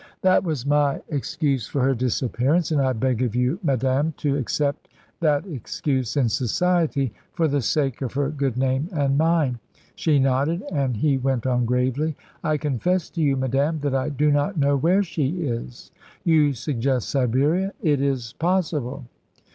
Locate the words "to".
4.17-4.35, 13.11-13.21